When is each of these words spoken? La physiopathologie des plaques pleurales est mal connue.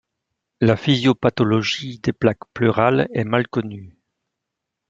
La 0.61 0.77
physiopathologie 0.77 1.99
des 1.99 2.11
plaques 2.11 2.51
pleurales 2.55 3.07
est 3.13 3.23
mal 3.23 3.47
connue. 3.47 3.99